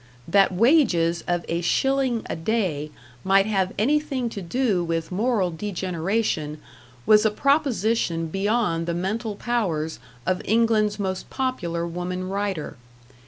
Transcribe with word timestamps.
That 0.27 0.51
wages 0.51 1.23
of 1.27 1.45
a 1.47 1.61
shilling 1.61 2.23
a 2.27 2.35
day 2.35 2.89
might 3.23 3.45
have 3.45 3.71
anything 3.77 4.29
to 4.29 4.41
do 4.41 4.83
with 4.83 5.11
moral 5.11 5.51
degeneration 5.51 6.59
was 7.05 7.23
a 7.23 7.29
proposition 7.29 8.25
beyond 8.25 8.87
the 8.87 8.95
mental 8.95 9.35
powers 9.35 9.99
of 10.25 10.41
England's 10.43 10.97
most 10.97 11.29
popular 11.29 11.85
woman 11.85 12.27
writer. 12.27 12.77